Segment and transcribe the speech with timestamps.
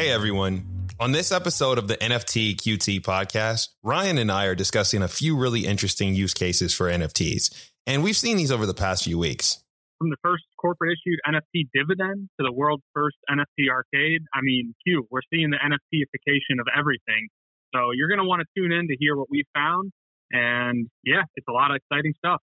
[0.00, 0.64] Hey everyone.
[0.98, 5.36] On this episode of the NFT QT podcast, Ryan and I are discussing a few
[5.36, 7.52] really interesting use cases for NFTs.
[7.86, 9.62] And we've seen these over the past few weeks.
[9.98, 14.74] From the first corporate issued NFT dividend to the world's first NFT arcade, I mean,
[14.86, 17.28] Q, we're seeing the NFTification of everything.
[17.74, 19.92] So you're going to want to tune in to hear what we found.
[20.32, 22.40] And yeah, it's a lot of exciting stuff.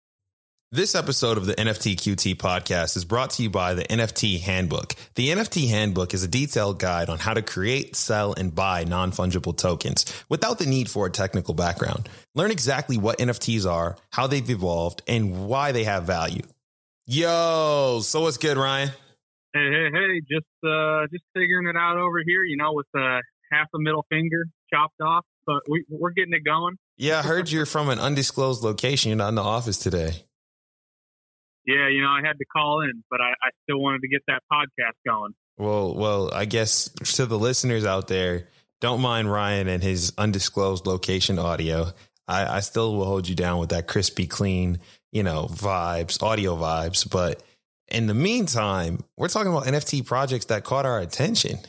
[0.73, 4.95] This episode of the NFT QT podcast is brought to you by the NFT Handbook.
[5.14, 9.12] The NFT Handbook is a detailed guide on how to create, sell, and buy non
[9.12, 12.09] fungible tokens without the need for a technical background.
[12.34, 16.41] Learn exactly what NFTs are, how they've evolved, and why they have value.
[17.05, 18.90] Yo, so what's good, Ryan?
[19.53, 22.44] Hey, hey, hey, just uh, just figuring it out over here.
[22.44, 23.20] You know, with uh,
[23.52, 26.78] half a middle finger chopped off, but we, we're getting it going.
[26.98, 29.09] Yeah, I heard you're from an undisclosed location.
[29.09, 30.23] You're not in the office today.
[31.66, 34.22] Yeah, you know, I had to call in, but I, I still wanted to get
[34.28, 35.33] that podcast going.
[35.58, 38.47] Well, well, I guess to the listeners out there,
[38.81, 41.88] don't mind Ryan and his undisclosed location audio.
[42.28, 44.80] I, I still will hold you down with that crispy, clean,
[45.11, 47.09] you know, vibes, audio vibes.
[47.09, 47.44] But
[47.88, 51.59] in the meantime, we're talking about NFT projects that caught our attention.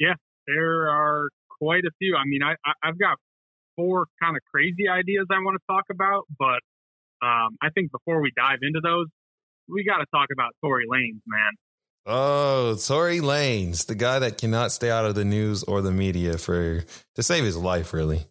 [0.00, 0.14] Yeah,
[0.46, 1.28] there are
[1.60, 2.16] quite a few.
[2.16, 3.16] I mean, I, I I've got
[3.76, 6.60] four kind of crazy ideas I want to talk about, but
[7.22, 9.06] um, I think before we dive into those,
[9.68, 11.52] we got to talk about Tory Lanez, man.
[12.06, 16.36] Oh, Tory Lanez, the guy that cannot stay out of the news or the media
[16.36, 18.26] for to save his life, really.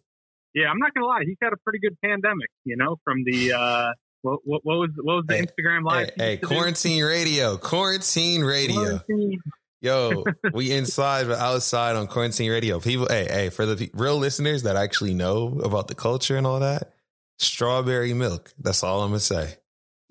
[0.54, 3.52] Yeah, I'm not gonna lie, he's had a pretty good pandemic, you know, from the
[3.52, 6.10] uh, what, what, what was what was the hey, Instagram live?
[6.16, 7.08] Hey, hey quarantine do?
[7.08, 8.98] radio, quarantine radio.
[9.00, 9.40] Quarantine.
[9.80, 10.24] Yo,
[10.54, 12.80] we inside but outside on quarantine radio.
[12.80, 16.60] People, hey, hey, for the real listeners that actually know about the culture and all
[16.60, 16.93] that,
[17.38, 18.52] strawberry milk.
[18.58, 19.56] That's all I'm gonna say.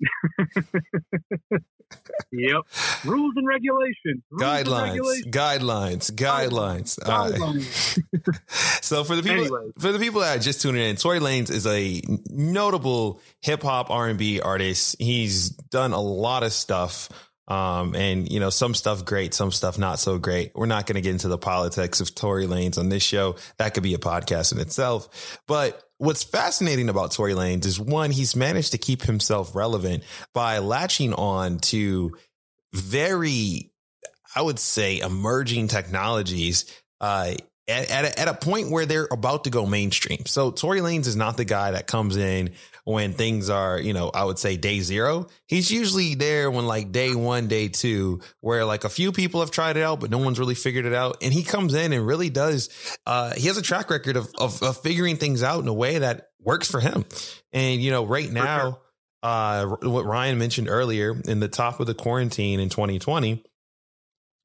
[2.32, 2.62] yep.
[3.04, 4.22] Rules and regulations.
[4.30, 5.26] Rules guidelines, and regulations.
[5.26, 6.12] guidelines.
[6.12, 6.98] Guidelines.
[6.98, 8.02] Guidelines.
[8.26, 8.34] Right.
[8.82, 9.70] so for the people anyway.
[9.78, 13.90] for the people that are just tuning in, Tory Lanez is a notable hip hop
[13.90, 14.96] R and B artist.
[14.98, 17.08] He's done a lot of stuff.
[17.46, 20.52] Um, and you know, some stuff great, some stuff not so great.
[20.54, 23.36] We're not going to get into the politics of Tory Lanez on this show.
[23.58, 25.38] That could be a podcast in itself.
[25.46, 30.58] But what's fascinating about Tory Lanez is one, he's managed to keep himself relevant by
[30.58, 32.16] latching on to
[32.72, 33.72] very,
[34.34, 36.64] I would say, emerging technologies.
[37.00, 37.34] Uh,
[37.66, 40.26] at, at a, at a point where they're about to go mainstream.
[40.26, 42.50] So Tory Lanez is not the guy that comes in
[42.84, 45.28] when things are, you know, I would say day zero.
[45.46, 49.50] He's usually there when like day one, day two, where like a few people have
[49.50, 51.18] tried it out, but no one's really figured it out.
[51.22, 52.68] And he comes in and really does,
[53.06, 55.98] uh, he has a track record of, of, of figuring things out in a way
[55.98, 57.06] that works for him.
[57.52, 58.80] And, you know, right now,
[59.22, 63.42] uh, what Ryan mentioned earlier in the top of the quarantine in 2020,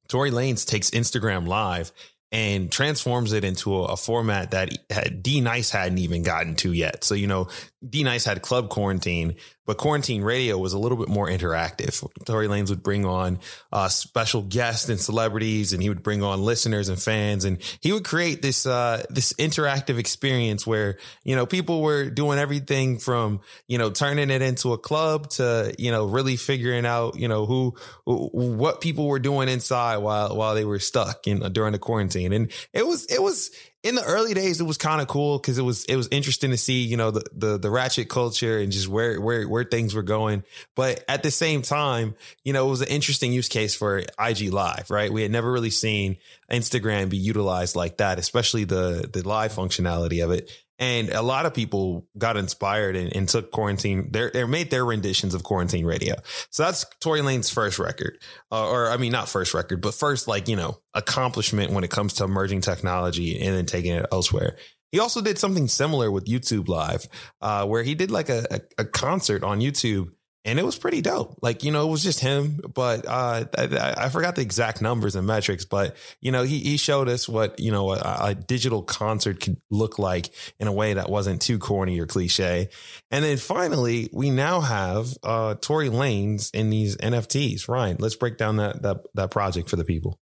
[0.07, 1.91] Tory Lanez takes Instagram live
[2.31, 7.03] and transforms it into a, a format that D Nice hadn't even gotten to yet.
[7.03, 7.47] So, you know,
[7.87, 9.35] D Nice had club quarantine,
[9.65, 12.05] but quarantine radio was a little bit more interactive.
[12.25, 13.39] Tory Lanez would bring on
[13.71, 17.93] uh, special guests and celebrities, and he would bring on listeners and fans, and he
[17.93, 23.39] would create this uh, this interactive experience where you know people were doing everything from
[23.67, 27.45] you know turning it into a club to you know really figuring out you know
[27.45, 27.75] who,
[28.05, 32.33] who what people were doing inside while while they were stuck in during the quarantine,
[32.33, 33.51] and it was it was
[33.81, 36.51] in the early days, it was kind of cool because it was it was interesting
[36.51, 39.95] to see you know the, the the ratchet culture and just where where where things
[39.95, 40.43] were going.
[40.75, 44.51] But at the same time, you know, it was an interesting use case for IG
[44.51, 45.11] Live, right?
[45.11, 46.17] We had never really seen
[46.51, 50.51] Instagram be utilized like that, especially the the live functionality of it.
[50.79, 54.09] And a lot of people got inspired and, and took quarantine.
[54.11, 56.15] They they made their renditions of quarantine radio.
[56.49, 58.17] So that's Tory Lane's first record,
[58.51, 61.91] uh, or I mean, not first record, but first like you know accomplishment when it
[61.91, 64.55] comes to emerging technology and then taking it elsewhere.
[64.91, 67.07] He also did something similar with YouTube Live,
[67.41, 70.11] uh, where he did like a, a, a concert on YouTube
[70.49, 71.37] and it was pretty dope.
[71.41, 75.15] Like, you know, it was just him, but, uh, I, I, forgot the exact numbers
[75.15, 78.81] and metrics, but, you know, he, he showed us what, you know, a, a, digital
[78.81, 82.69] concert could look like in a way that wasn't too corny or cliche.
[83.11, 87.67] And then finally, we now have, uh, Tory Lanez in these NFTs.
[87.67, 90.19] Ryan, let's break down that, that, that project for the people.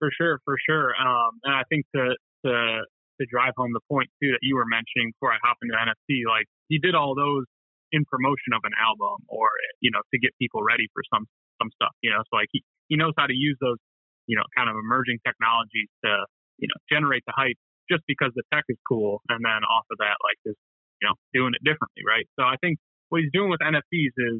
[0.00, 0.40] For sure.
[0.44, 0.94] For sure.
[1.00, 2.14] Um, and I think to,
[2.46, 2.80] to,
[3.20, 6.22] to drive home the point too that you were mentioning before I hop into NFT,
[6.28, 7.44] like he did all those
[7.92, 9.48] in promotion of an album or
[9.80, 11.26] you know to get people ready for some
[11.60, 12.22] some stuff you know?
[12.30, 13.78] So like he, he knows how to use those
[14.26, 16.10] you know kind of emerging technologies to
[16.58, 17.58] you know generate the hype
[17.90, 20.60] just because the tech is cool and then off of that like just
[21.00, 22.26] you know doing it differently right?
[22.38, 24.38] So i think what he's doing with nfts is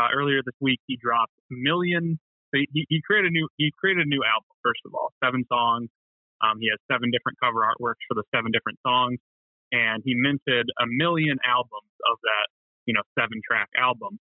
[0.00, 2.18] uh, earlier this week he dropped a million
[2.52, 5.44] so he, he created a new he created a new album first of all seven
[5.48, 5.88] songs.
[6.44, 9.18] Um, he has seven different cover artworks for the seven different songs,
[9.70, 12.46] and he minted a million albums of that,
[12.86, 14.18] you know, seven track album.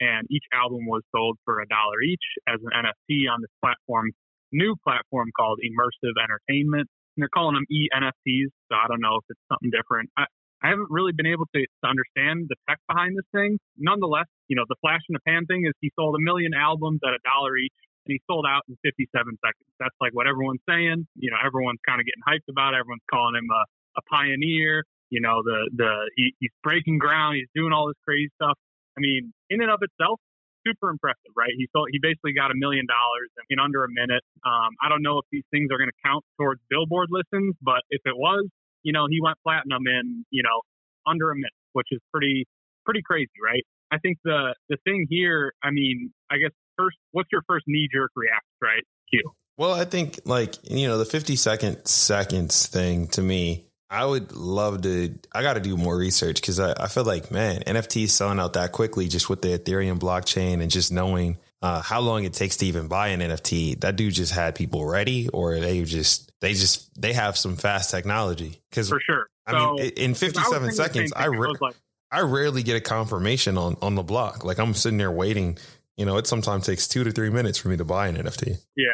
[0.00, 4.10] And each album was sold for a dollar each as an NFT on this platform,
[4.52, 6.90] new platform called Immersive Entertainment.
[7.14, 10.10] And they're calling them ENFTs, so I don't know if it's something different.
[10.18, 10.26] I,
[10.64, 13.60] I haven't really been able to, to understand the tech behind this thing.
[13.78, 17.04] Nonetheless, you know, the flash in the pan thing is he sold a million albums
[17.06, 19.70] at a dollar each and he sold out in 57 seconds.
[19.80, 21.04] That's like what everyone's saying.
[21.16, 22.74] You know, everyone's kind of getting hyped about.
[22.74, 22.80] It.
[22.80, 23.62] Everyone's calling him a,
[24.00, 24.84] a pioneer.
[25.10, 27.36] You know, the the he, he's breaking ground.
[27.36, 28.58] He's doing all this crazy stuff.
[28.96, 30.20] I mean, in and of itself,
[30.66, 31.52] super impressive, right?
[31.56, 34.22] He sold, he basically got a million dollars in under a minute.
[34.44, 37.82] Um, I don't know if these things are going to count towards Billboard listens, but
[37.90, 38.48] if it was,
[38.82, 40.62] you know, he went platinum in you know
[41.06, 42.46] under a minute, which is pretty
[42.84, 43.64] pretty crazy, right?
[43.92, 47.88] I think the the thing here, I mean, I guess first, what's your first knee
[47.92, 48.82] jerk reaction, right?
[49.10, 49.32] Q.
[49.56, 53.66] Well, I think like you know the fifty second seconds thing to me.
[53.90, 55.14] I would love to.
[55.32, 58.54] I got to do more research because I, I, feel like man, NFTs selling out
[58.54, 62.56] that quickly just with the Ethereum blockchain and just knowing uh, how long it takes
[62.58, 63.80] to even buy an NFT.
[63.80, 67.90] That dude just had people ready, or they just they just they have some fast
[67.90, 68.60] technology.
[68.70, 71.76] Because for sure, I so, mean, in fifty seven seconds, I ra- like,
[72.10, 74.44] I rarely get a confirmation on on the block.
[74.44, 75.58] Like I'm sitting there waiting
[75.96, 78.58] you know, it sometimes takes two to three minutes for me to buy an NFT.
[78.76, 78.86] Yeah.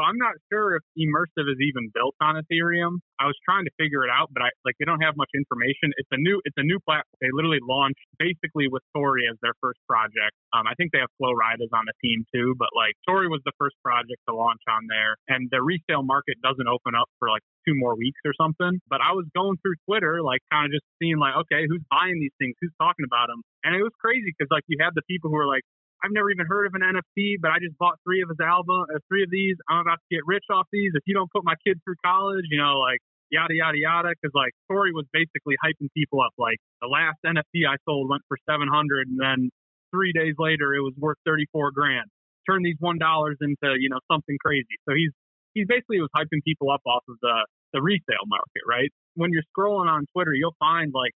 [0.00, 3.04] So I'm not sure if immersive is even built on Ethereum.
[3.20, 5.92] I was trying to figure it out, but I like they don't have much information.
[6.00, 7.20] It's a new it's a new platform.
[7.20, 10.32] They literally launched basically with Tory as their first project.
[10.56, 13.44] Um, I think they have Flo Rida on the team too, but like Tory was
[13.44, 17.28] the first project to launch on there, and the resale market doesn't open up for
[17.28, 18.80] like two more weeks or something.
[18.88, 22.16] But I was going through Twitter, like kind of just seeing like, okay, who's buying
[22.16, 22.56] these things?
[22.64, 23.44] Who's talking about them?
[23.68, 25.60] And it was crazy because like you had the people who were like,
[26.02, 28.88] I've never even heard of an NFT, but I just bought three of his album,
[28.88, 29.56] uh, three of these.
[29.68, 30.92] I'm about to get rich off these.
[30.94, 34.10] If you don't put my kid through college, you know, like yada yada yada.
[34.16, 36.32] Because like Tory was basically hyping people up.
[36.38, 39.50] Like the last NFT I sold went for 700, and then
[39.92, 42.08] three days later it was worth 34 grand.
[42.48, 44.80] Turn these one dollars into you know something crazy.
[44.88, 45.12] So he's
[45.52, 47.36] he's basically was hyping people up off of the
[47.72, 48.88] the resale market, right?
[49.14, 51.12] When you're scrolling on Twitter, you'll find like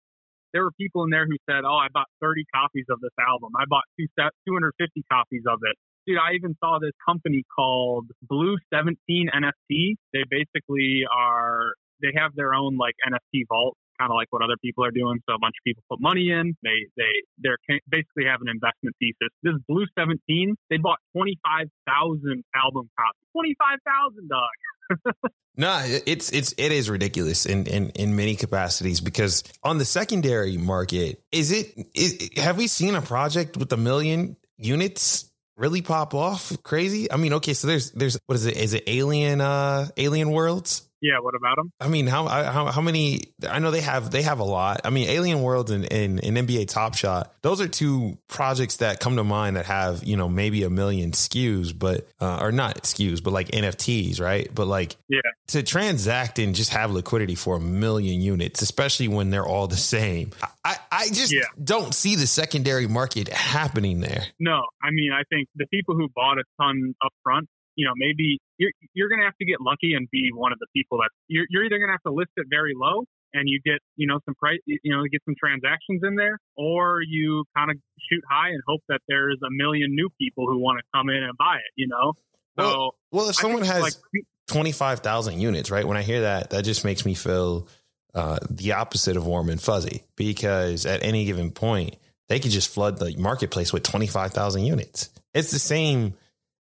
[0.53, 3.51] there were people in there who said, "Oh, I bought 30 copies of this album.
[3.57, 5.77] I bought two 250 copies of it."
[6.07, 8.97] Dude, I even saw this company called Blue 17
[9.33, 9.97] NFT.
[10.13, 14.57] They basically are they have their own like NFT vault, kind of like what other
[14.63, 15.21] people are doing.
[15.29, 16.57] So a bunch of people put money in.
[16.63, 17.59] They they they're
[17.91, 19.29] basically have an investment thesis.
[19.43, 23.27] This Blue 17, they bought 25,000 album copies.
[23.33, 25.15] 25,000 dog.
[25.57, 30.57] no, it's it's it is ridiculous in, in in many capacities because on the secondary
[30.57, 36.15] market, is it is have we seen a project with a million units really pop
[36.15, 37.13] off crazy?
[37.13, 38.57] I mean, okay, so there's there's what is it?
[38.57, 40.90] Is it Alien uh Alien Worlds?
[41.03, 41.73] Yeah, what about them?
[41.81, 43.23] I mean, how how how many?
[43.49, 44.83] I know they have they have a lot.
[44.85, 47.33] I mean, Alien Worlds and, and, and NBA Top Shot.
[47.41, 51.13] Those are two projects that come to mind that have you know maybe a million
[51.13, 54.49] SKUs, but uh, or not SKUs, but like NFTs, right?
[54.55, 59.31] But like yeah, to transact and just have liquidity for a million units, especially when
[59.31, 60.33] they're all the same.
[60.65, 61.45] I I just yeah.
[61.63, 64.27] don't see the secondary market happening there.
[64.39, 67.93] No, I mean, I think the people who bought a ton up front you know,
[67.97, 70.99] maybe you're you're going to have to get lucky and be one of the people
[70.99, 73.79] that you're you're either going to have to list it very low and you get
[73.97, 77.77] you know some price you know get some transactions in there, or you kind of
[78.11, 81.23] shoot high and hope that there's a million new people who want to come in
[81.23, 81.73] and buy it.
[81.77, 82.13] You know,
[82.59, 85.87] so well, well if someone has like, twenty five thousand units, right?
[85.87, 87.69] When I hear that, that just makes me feel
[88.15, 91.97] uh, the opposite of warm and fuzzy because at any given point
[92.29, 95.11] they could just flood the marketplace with twenty five thousand units.
[95.35, 96.15] It's the same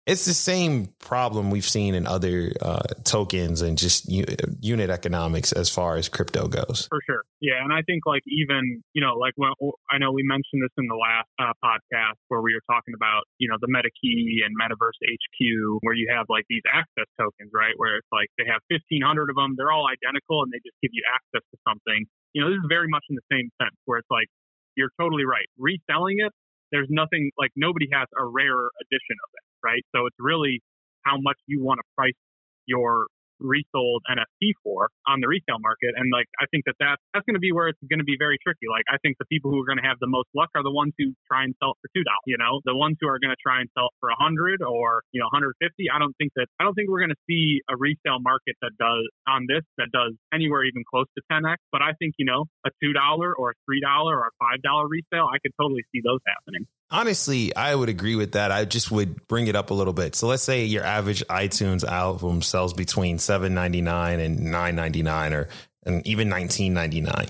[0.07, 4.23] it's the same problem we've seen in other uh, tokens and just u-
[4.63, 6.87] unit economics as far as crypto goes.
[6.87, 7.27] For sure.
[7.43, 7.59] Yeah.
[7.59, 9.51] And I think, like, even, you know, like, when,
[9.91, 13.27] I know we mentioned this in the last uh, podcast where we were talking about,
[13.37, 17.75] you know, the MetaKey and Metaverse HQ, where you have like these access tokens, right?
[17.75, 20.95] Where it's like they have 1,500 of them, they're all identical, and they just give
[20.95, 22.07] you access to something.
[22.31, 24.31] You know, this is very much in the same sense where it's like,
[24.79, 25.51] you're totally right.
[25.59, 26.31] Reselling it,
[26.71, 29.83] there's nothing like nobody has a rare edition of it right?
[29.95, 30.61] So it's really
[31.05, 32.17] how much you want to price
[32.65, 33.07] your
[33.39, 35.93] resold NFT for on the resale market.
[35.95, 38.17] And like, I think that, that that's going to be where it's going to be
[38.17, 38.65] very tricky.
[38.69, 40.73] Like, I think the people who are going to have the most luck are the
[40.73, 43.33] ones who try and sell it for $2, you know, the ones who are going
[43.33, 45.53] to try and sell it for a hundred or, you know, 150.
[45.93, 48.73] I don't think that, I don't think we're going to see a resale market that
[48.77, 51.61] does on this, that does anywhere even close to 10X.
[51.71, 52.93] But I think, you know, a $2
[53.37, 56.65] or a $3 or a $5 resale, I could totally see those happening.
[56.89, 58.51] Honestly, I would agree with that.
[58.51, 60.15] I just would bring it up a little bit.
[60.15, 65.03] So let's say your average iTunes album sells between seven ninety nine and nine ninety
[65.03, 65.49] nine, or
[65.85, 67.27] and even nineteen ninety nine.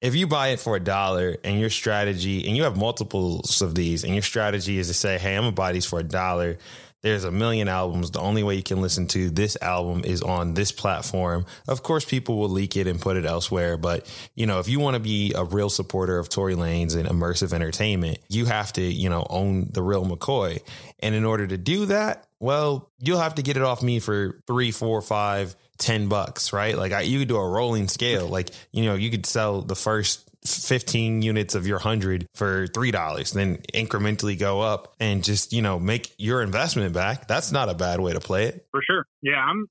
[0.00, 3.74] If you buy it for a dollar and your strategy, and you have multiples of
[3.74, 6.58] these, and your strategy is to say, "Hey, I'm gonna buy these for a dollar."
[7.02, 8.10] There's a million albums.
[8.10, 11.46] The only way you can listen to this album is on this platform.
[11.66, 13.78] Of course, people will leak it and put it elsewhere.
[13.78, 17.08] But, you know, if you want to be a real supporter of Tory Lanez and
[17.08, 20.60] immersive entertainment, you have to, you know, own the real McCoy.
[20.98, 24.42] And in order to do that, well, you'll have to get it off me for
[24.46, 26.76] three, four, five, ten bucks, right?
[26.76, 28.28] Like I, you could do a rolling scale.
[28.28, 33.32] Like, you know, you could sell the first 15 units of your 100 for $3
[33.32, 37.28] then incrementally go up and just you know make your investment back.
[37.28, 38.66] That's not a bad way to play it.
[38.70, 39.04] For sure.
[39.22, 39.66] Yeah i'm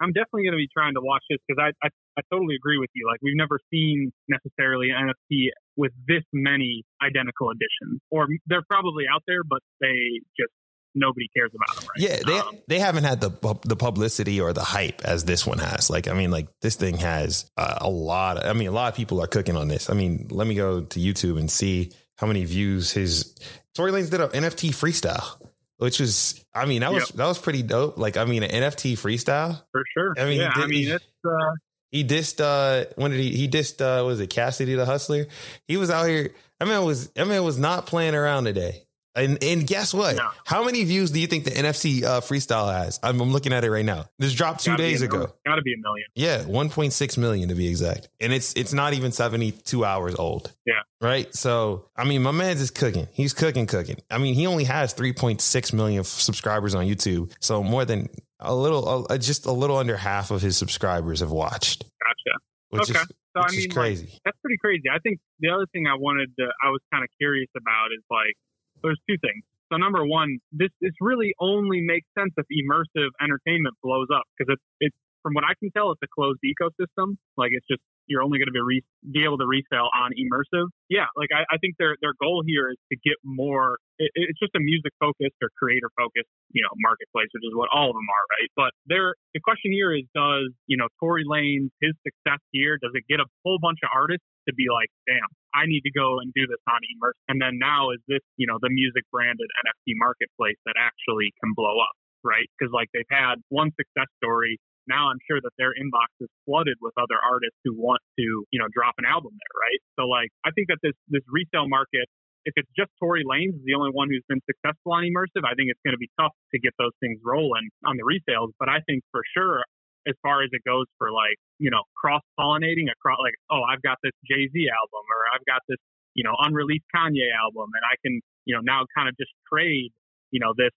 [0.00, 2.78] i'm definitely going to be trying to watch this because I, I i totally agree
[2.78, 3.06] with you.
[3.06, 9.04] Like we've never seen necessarily an nft with this many identical editions or they're probably
[9.12, 10.52] out there but they just
[10.98, 11.88] nobody cares about them.
[11.88, 12.10] Right?
[12.10, 13.30] Yeah, they um, they haven't had the
[13.64, 15.90] the publicity or the hype as this one has.
[15.90, 18.38] Like, I mean, like this thing has uh, a lot.
[18.38, 19.90] Of, I mean, a lot of people are cooking on this.
[19.90, 23.34] I mean, let me go to YouTube and see how many views his
[23.74, 25.40] Tory Lanez did an NFT freestyle.
[25.78, 27.16] Which was, I mean, that was yep.
[27.18, 27.98] that was pretty dope.
[27.98, 30.12] Like, I mean, an NFT freestyle for sure.
[30.18, 31.54] I mean, yeah, I mean, it's uh,
[31.90, 35.26] he dissed uh when did he he dissed uh was it Cassidy the hustler?
[35.66, 36.34] He was out here.
[36.60, 38.87] I mean, was I mean, was not playing around today.
[39.14, 40.16] And and guess what?
[40.16, 40.28] No.
[40.44, 43.00] How many views do you think the NFT uh, freestyle has?
[43.02, 44.06] I'm, I'm, looking at it right now.
[44.18, 45.32] This dropped two days ago.
[45.44, 46.06] Got to be a million.
[46.14, 48.08] Yeah, 1.6 million to be exact.
[48.20, 50.52] And it's it's not even 72 hours old.
[50.66, 50.74] Yeah.
[51.00, 51.34] Right.
[51.34, 53.08] So I mean, my man's is cooking.
[53.12, 53.96] He's cooking, cooking.
[54.10, 57.32] I mean, he only has 3.6 million subscribers on YouTube.
[57.40, 58.08] So more than
[58.40, 61.82] a little, uh, just a little under half of his subscribers have watched.
[61.82, 62.38] Gotcha.
[62.70, 63.00] Which okay.
[63.00, 64.06] Is, so I mean, crazy.
[64.06, 64.84] Like, that's pretty crazy.
[64.92, 68.04] I think the other thing I wanted to, I was kind of curious about is
[68.10, 68.34] like
[68.82, 69.44] there's two things.
[69.70, 74.54] So number one, this this really only makes sense if immersive entertainment blows up because
[74.56, 77.18] it's it's from what I can tell, it's a closed ecosystem.
[77.36, 80.72] Like it's just you're only going to be re- be able to resell on immersive.
[80.88, 83.76] Yeah, like I, I think their their goal here is to get more.
[84.00, 87.68] It, it's just a music focused or creator focused, you know, marketplace, which is what
[87.68, 88.48] all of them are, right?
[88.56, 92.80] But there, the question here is, does you know Tory Lanez his success here?
[92.80, 95.92] Does it get a whole bunch of artists to be like, damn, I need to
[95.92, 97.18] go and do this on Immerse.
[97.28, 101.52] And then now is this, you know, the music branded NFT marketplace that actually can
[101.56, 102.46] blow up, right?
[102.56, 104.60] Because like they've had one success story.
[104.88, 108.58] Now I'm sure that their inbox is flooded with other artists who want to, you
[108.60, 109.80] know, drop an album there, right?
[110.00, 112.08] So like I think that this this resale market
[112.48, 115.52] if it's just Tory Lanez is the only one who's been successful on immersive, I
[115.52, 118.56] think it's going to be tough to get those things rolling on the resales.
[118.56, 119.60] But I think for sure
[120.06, 123.82] as far as it goes for like, you know, cross pollinating across like, oh, I've
[123.82, 125.80] got this Jay Z album or I've got this,
[126.14, 129.90] you know, unreleased Kanye album and I can, you know, now kind of just trade,
[130.30, 130.72] you know, this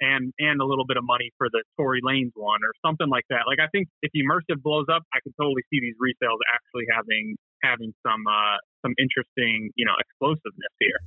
[0.00, 3.24] and and a little bit of money for the Tory Lanez one or something like
[3.30, 3.46] that.
[3.46, 7.36] Like I think if immersive blows up, I can totally see these resales actually having
[7.62, 10.98] having some uh some interesting, you know, explosiveness here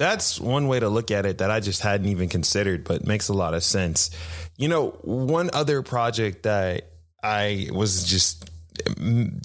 [0.00, 3.28] that's one way to look at it that I just hadn't even considered, but makes
[3.28, 4.10] a lot of sense.
[4.56, 6.86] You know, one other project that
[7.22, 8.50] I was just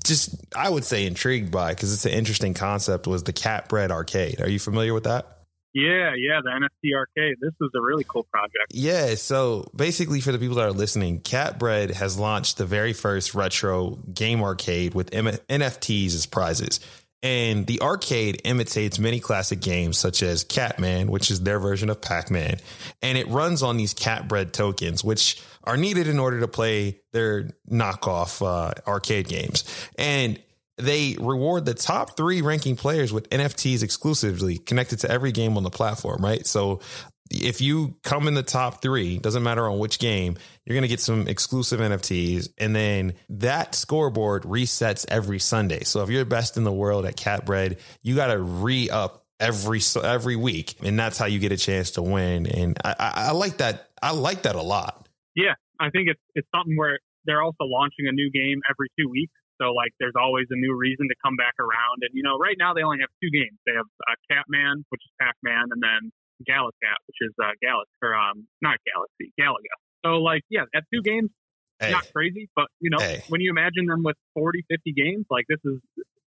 [0.06, 3.92] just I would say intrigued by because it's an interesting concept was the cat bread
[3.92, 4.40] arcade.
[4.40, 5.28] Are you familiar with that?
[5.74, 7.36] Yeah, yeah, the NFT arcade.
[7.42, 8.72] This is a really cool project.
[8.72, 12.94] Yeah, so basically for the people that are listening, Cat Bread has launched the very
[12.94, 16.80] first retro game arcade with M- NFTs as prizes.
[17.26, 22.00] And the arcade imitates many classic games such as Catman, which is their version of
[22.00, 22.58] Pac Man.
[23.02, 27.02] And it runs on these cat bread tokens, which are needed in order to play
[27.14, 29.64] their knockoff uh, arcade games.
[29.98, 30.40] And
[30.78, 35.64] they reward the top three ranking players with NFTs exclusively connected to every game on
[35.64, 36.46] the platform, right?
[36.46, 36.82] So
[37.32, 40.88] if you come in the top three, doesn't matter on which game, you're going to
[40.88, 42.50] get some exclusive NFTs.
[42.58, 45.84] And then that scoreboard resets every Sunday.
[45.84, 49.82] So if you're best in the world at Catbread, you got to re up every
[50.04, 52.46] every week, and that's how you get a chance to win.
[52.48, 53.90] And I, I, I like that.
[54.02, 55.08] I like that a lot.
[55.36, 59.10] Yeah, I think it's it's something where they're also launching a new game every two
[59.10, 59.34] weeks.
[59.62, 62.04] So like, there's always a new reason to come back around.
[62.04, 63.58] And you know, right now they only have two games.
[63.66, 66.12] They have uh, Catman, which is Pac-Man, and then
[66.44, 69.76] Galacat, which is uh, Galaxy or um, not Galaxy, Galaga.
[70.06, 71.30] So like, yeah, at two games,
[71.80, 71.92] hey.
[71.92, 73.24] not crazy, but you know, hey.
[73.30, 75.80] when you imagine them with 40, 50 games, like this is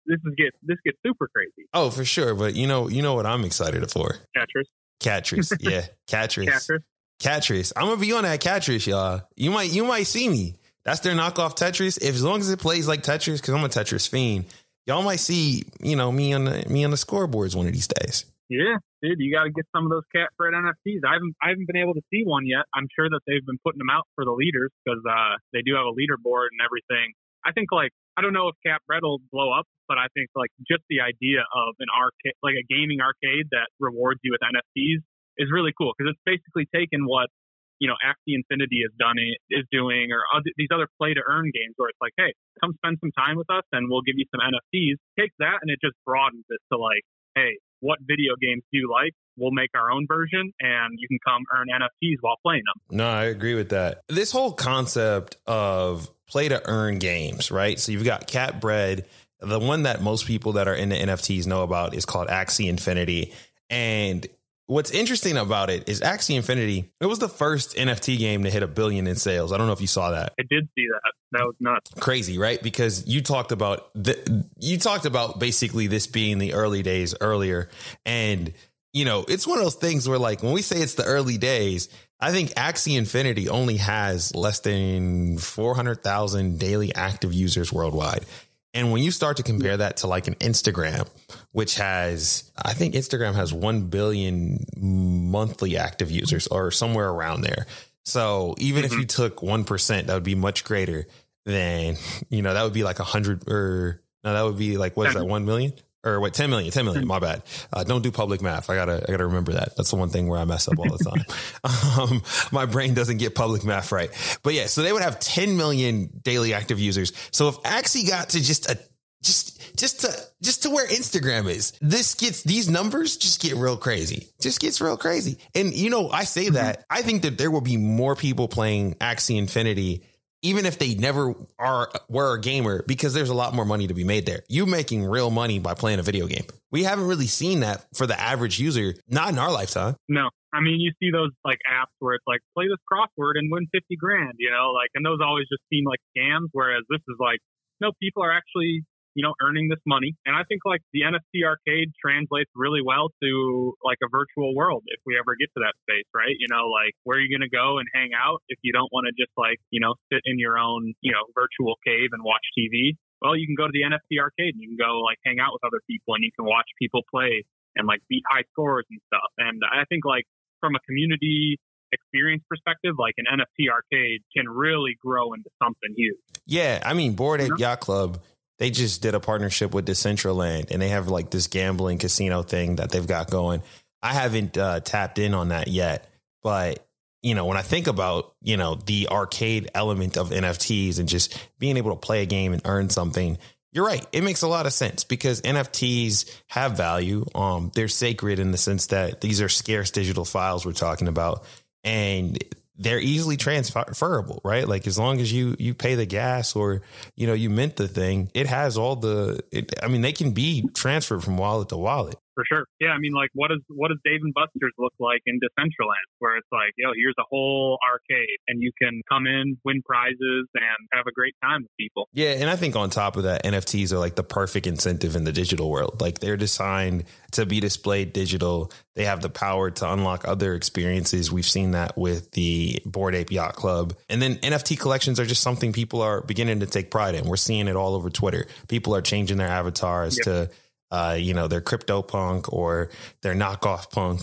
[0.05, 1.67] this is get this gets super crazy.
[1.73, 2.35] Oh, for sure.
[2.35, 4.15] But you know, you know what I'm excited for?
[4.35, 4.67] Catris.
[4.99, 6.47] Catris, yeah, Catris.
[6.47, 6.79] Catris.
[7.21, 7.73] Catris.
[7.75, 9.21] I'm gonna be on that Catris, y'all.
[9.35, 10.55] You might you might see me.
[10.83, 12.01] That's their knockoff Tetris.
[12.01, 14.45] If as long as it plays like Tetris, because I'm a Tetris fiend,
[14.87, 17.87] y'all might see you know me on the me on the scoreboards one of these
[17.87, 18.25] days.
[18.49, 21.03] Yeah, dude, you got to get some of those cat bread NFTs.
[21.07, 22.67] I haven't I haven't been able to see one yet.
[22.75, 25.75] I'm sure that they've been putting them out for the leaders because uh, they do
[25.75, 27.15] have a leaderboard and everything.
[27.45, 30.27] I think like I don't know if cat bread will blow up, but I think
[30.35, 34.43] like just the idea of an arcade, like a gaming arcade that rewards you with
[34.43, 34.99] NFTs,
[35.39, 37.31] is really cool because it's basically taken what
[37.79, 39.15] you know Axie Infinity has done
[39.49, 42.75] is doing, or other, these other play to earn games where it's like, hey, come
[42.83, 44.99] spend some time with us and we'll give you some NFTs.
[45.15, 47.07] Take that and it just broadens it to like,
[47.39, 49.13] hey, what video games do you like?
[49.37, 52.97] We'll make our own version and you can come earn NFTs while playing them.
[52.97, 54.01] No, I agree with that.
[54.07, 57.79] This whole concept of play to earn games, right?
[57.79, 59.05] So you've got Cat Bread.
[59.39, 63.33] The one that most people that are into NFTs know about is called Axie Infinity.
[63.69, 64.27] And
[64.69, 66.91] what's interesting about it is Axie Infinity.
[67.01, 69.51] It was the first NFT game to hit a billion in sales.
[69.51, 70.33] I don't know if you saw that.
[70.39, 71.11] I did see that.
[71.31, 71.91] That was nuts.
[71.99, 72.61] Crazy, right?
[72.61, 77.69] Because you talked about the you talked about basically this being the early days earlier,
[78.05, 78.53] and
[78.93, 81.37] you know it's one of those things where like when we say it's the early
[81.37, 81.89] days.
[82.21, 88.25] I think Axie Infinity only has less than 400,000 daily active users worldwide.
[88.73, 91.09] And when you start to compare that to like an Instagram,
[91.51, 97.65] which has, I think Instagram has 1 billion monthly active users or somewhere around there.
[98.05, 98.93] So even mm-hmm.
[98.93, 101.07] if you took 1%, that would be much greater
[101.45, 101.95] than,
[102.29, 105.07] you know, that would be like a hundred or no, that would be like, what
[105.07, 105.25] is that?
[105.25, 105.73] 1 million?
[106.03, 107.43] Or what 10 million 10 million my bad.
[107.73, 108.69] Uh, don't do public math.
[108.69, 109.75] I gotta i gotta remember that.
[109.75, 111.25] That's the one thing where i mess up all the time.
[111.99, 114.09] Um, my brain doesn't get public math right.
[114.43, 117.11] But yeah so they would have 10 million daily active users.
[117.31, 118.77] So if axie got to just a
[119.21, 123.77] just just to just to where instagram is this gets these numbers just get real
[123.77, 124.29] crazy.
[124.39, 125.37] Just gets real crazy.
[125.53, 128.95] And you know i say that i think that there will be more people playing
[128.95, 130.03] axie infinity
[130.41, 133.93] even if they never are were a gamer because there's a lot more money to
[133.93, 134.43] be made there.
[134.47, 136.45] You making real money by playing a video game.
[136.71, 139.95] We haven't really seen that for the average user, not in our lifetime.
[140.07, 140.29] No.
[140.53, 143.67] I mean, you see those like apps where it's like play this crossword and win
[143.71, 147.17] 50 grand, you know, like and those always just seem like scams whereas this is
[147.19, 147.39] like
[147.81, 148.83] no people are actually
[149.19, 150.15] you know, earning this money.
[150.23, 154.87] And I think like the NFT arcade translates really well to like a virtual world
[154.87, 156.31] if we ever get to that space, right?
[156.39, 158.87] You know, like where are you going to go and hang out if you don't
[158.95, 162.23] want to just like, you know, sit in your own, you know, virtual cave and
[162.23, 162.95] watch TV?
[163.19, 165.51] Well, you can go to the NFT arcade and you can go like hang out
[165.51, 167.43] with other people and you can watch people play
[167.75, 169.35] and like beat high scores and stuff.
[169.35, 170.23] And I think like
[170.63, 171.59] from a community
[171.91, 176.23] experience perspective, like an NFT arcade can really grow into something huge.
[176.47, 178.23] Yeah, I mean, Bored Ape Yacht Club
[178.59, 182.75] they just did a partnership with Decentraland and they have like this gambling casino thing
[182.75, 183.63] that they've got going.
[184.03, 186.09] I haven't uh, tapped in on that yet,
[186.43, 186.85] but
[187.21, 191.37] you know, when I think about, you know, the arcade element of NFTs and just
[191.57, 193.37] being able to play a game and earn something,
[193.71, 194.05] you're right.
[194.11, 197.25] It makes a lot of sense because NFTs have value.
[197.35, 201.43] Um, they're sacred in the sense that these are scarce digital files we're talking about.
[201.83, 202.41] And
[202.79, 204.67] they're easily transferable, right?
[204.67, 206.81] Like as long as you you pay the gas or
[207.15, 209.43] you know you mint the thing, it has all the.
[209.51, 212.65] It, I mean, they can be transferred from wallet to wallet for sure.
[212.79, 216.07] Yeah, I mean, like, what does what does Dave and Buster's look like in Decentraland,
[216.19, 220.47] where it's like, yo, here's a whole arcade, and you can come in, win prizes,
[220.55, 222.07] and have a great time with people.
[222.13, 225.25] Yeah, and I think on top of that, NFTs are like the perfect incentive in
[225.25, 225.99] the digital world.
[225.99, 228.71] Like, they're designed to be displayed digital.
[228.95, 231.31] They have the power to unlock other experiences.
[231.31, 235.43] We've seen that with the Bored Ape Yacht Club, and then NFT collections are just
[235.43, 237.25] something people are beginning to take pride in.
[237.25, 238.47] We're seeing it all over Twitter.
[238.69, 240.23] People are changing their avatars yep.
[240.25, 240.51] to
[240.91, 242.89] uh, you know, their crypto punk or
[243.21, 244.21] their knockoff punk.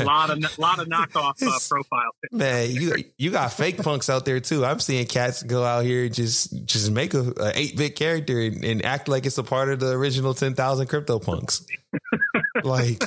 [0.00, 2.14] a lot of lot of knockoff uh, profiles.
[2.30, 4.64] Man, you you got fake punks out there too.
[4.64, 8.84] I'm seeing cats go out here just just make a, eight bit character and, and,
[8.84, 11.66] act like it's a part of the original ten thousand crypto punks.
[12.64, 13.02] like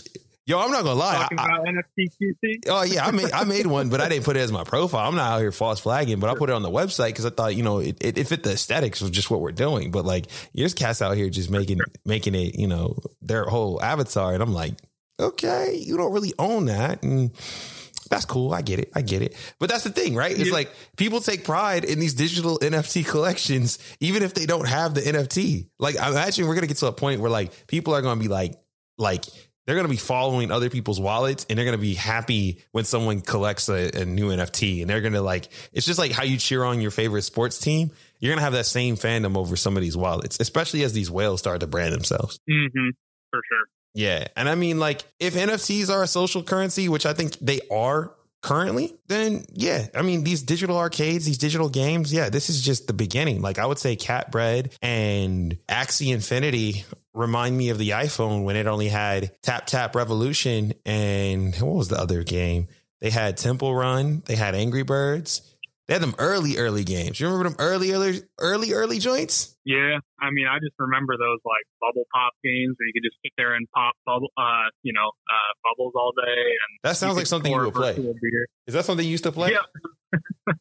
[0.48, 1.16] Yo, I'm not gonna lie.
[1.16, 2.68] Talking I, about NFTQT.
[2.68, 5.08] Oh yeah, I made I made one, but I didn't put it as my profile.
[5.08, 7.32] I'm not out here false flagging, but I put it on the website because I
[7.32, 9.90] thought you know it, it, it, fit the aesthetics of just what we're doing.
[9.90, 14.36] But like, there's cats out here just making making it, you know, their whole avatar,
[14.36, 14.76] and I'm like,
[15.20, 17.32] okay, you don't really own that, and
[18.12, 18.54] that's cool.
[18.54, 18.92] I get it.
[18.94, 19.36] I get it.
[19.58, 20.32] But that's the thing, right?
[20.32, 20.54] It's yeah.
[20.54, 25.02] like people take pride in these digital NFT collections, even if they don't have the
[25.02, 25.70] NFT.
[25.80, 28.28] Like, I imagine we're gonna get to a point where like people are gonna be
[28.28, 28.54] like,
[29.00, 29.26] like
[29.66, 32.86] they're going to be following other people's wallets and they're going to be happy when
[32.86, 36.24] someone collects a, a new NFT and they're going to like, it's just like how
[36.24, 37.92] you cheer on your favorite sports team.
[38.20, 41.12] You're going to have that same fandom over some of these wallets, especially as these
[41.12, 42.40] whales start to brand themselves.
[42.50, 42.90] Mm-hmm,
[43.32, 43.66] for sure.
[43.94, 44.28] Yeah.
[44.36, 48.14] And I mean, like, if NFTs are a social currency, which I think they are
[48.42, 52.88] currently, then yeah, I mean, these digital arcades, these digital games, yeah, this is just
[52.88, 53.42] the beginning.
[53.42, 58.56] Like, I would say Cat Bread and Axie Infinity remind me of the iPhone when
[58.56, 62.68] it only had Tap Tap Revolution and what was the other game?
[63.02, 65.42] They had Temple Run, they had Angry Birds.
[65.88, 67.20] They had them early, early games.
[67.20, 69.56] You remember them early, early, early, early joints?
[69.66, 73.18] Yeah, I mean, I just remember those like bubble pop games where you could just
[73.22, 76.42] sit there and pop bubble, uh, you know, uh, bubbles all day.
[76.42, 77.94] And that sounds like something you would play.
[78.66, 79.52] Is that something you used to play?
[79.52, 80.18] Yeah.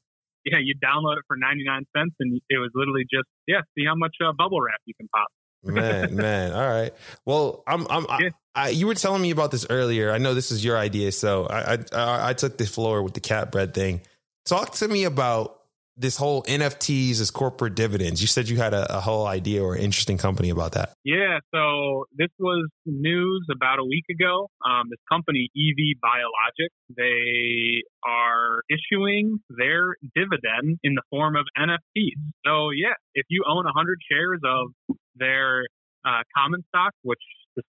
[0.45, 3.85] yeah, you download it for ninety nine cents, and it was literally just yeah, see
[3.87, 5.29] how much uh, bubble wrap you can pop.
[5.64, 6.53] Man, man.
[6.53, 6.92] All right.
[7.24, 8.07] Well, I'm, I'm.
[8.09, 10.12] I, I, you were telling me about this earlier.
[10.12, 13.20] I know this is your idea, so I, I, I took the floor with the
[13.20, 14.00] cat bread thing.
[14.44, 15.64] Talk to me about
[15.96, 18.20] this whole NFTs as corporate dividends.
[18.20, 20.92] You said you had a, a, whole idea or interesting company about that.
[21.05, 24.48] Yeah, so this was news about a week ago.
[24.64, 32.18] Um, this company, EV Biologics, they are issuing their dividend in the form of NFTs.
[32.44, 35.64] So, yeah, if you own 100 shares of their
[36.05, 37.22] uh, common stock, which
[37.57, 37.62] the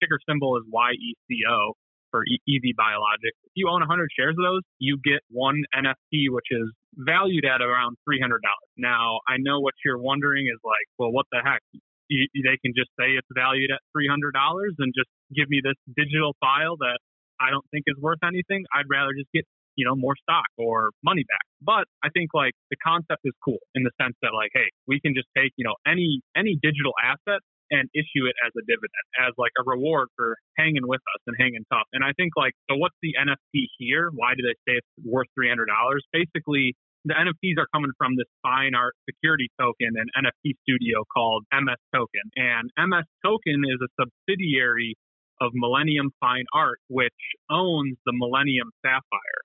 [0.00, 1.74] ticker symbol is YECO,
[2.10, 3.36] for EV Biologics.
[3.44, 7.60] If you own 100 shares of those, you get one NFT, which is valued at
[7.60, 8.40] around $300.
[8.76, 11.60] Now, I know what you're wondering is like, well, what the heck?
[12.08, 14.32] You, they can just say it's valued at $300
[14.80, 16.98] and just give me this digital file that
[17.36, 18.64] I don't think is worth anything.
[18.72, 19.44] I'd rather just get
[19.78, 23.62] you know more stock or money back but i think like the concept is cool
[23.74, 26.92] in the sense that like hey we can just take you know any any digital
[26.98, 31.20] asset and issue it as a dividend, as like a reward for hanging with us
[31.28, 31.84] and hanging tough.
[31.92, 34.10] And I think like, so what's the NFT here?
[34.14, 35.68] Why do they say it's worth $300?
[36.12, 41.44] Basically, the NFTs are coming from this fine art security token and NFT studio called
[41.52, 42.26] MS Token.
[42.36, 44.96] And MS Token is a subsidiary
[45.40, 47.14] of Millennium Fine Art, which
[47.50, 49.40] owns the Millennium Sapphire,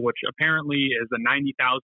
[0.00, 1.80] which apparently is a 90,000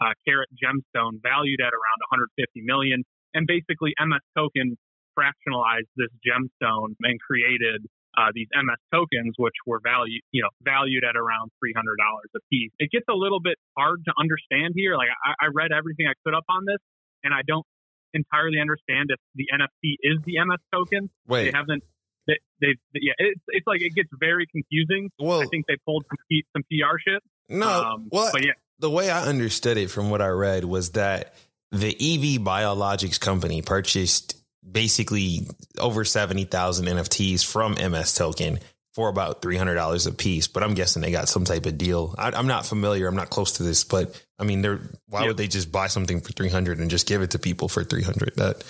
[0.00, 3.04] uh, carat gemstone valued at around 150 million.
[3.34, 4.76] And basically, MS Token
[5.16, 7.84] fractionalized this gemstone and created
[8.16, 12.28] uh, these MS tokens, which were valued, you know, valued at around three hundred dollars
[12.34, 12.72] a piece.
[12.78, 14.96] It gets a little bit hard to understand here.
[14.96, 16.80] Like I, I read everything I could up on this,
[17.24, 17.66] and I don't
[18.14, 21.10] entirely understand if the NFT is the MS token.
[21.28, 21.84] Wait, they haven't.
[22.26, 25.10] They, they, yeah, it's it's like it gets very confusing.
[25.20, 26.18] Well, I think they pulled some,
[26.56, 27.22] some PR shit.
[27.48, 30.90] No, um, well, but yeah, the way I understood it from what I read was
[30.92, 31.34] that
[31.72, 34.36] the EV Biologics company purchased
[34.70, 38.58] basically over 70,000 NFTs from MS Token
[38.94, 40.48] for about $300 a piece.
[40.48, 42.14] But I'm guessing they got some type of deal.
[42.18, 43.06] I, am not familiar.
[43.06, 45.28] I'm not close to this, but I mean, they're, why yeah.
[45.28, 48.36] would they just buy something for 300 and just give it to people for 300?
[48.36, 48.64] That,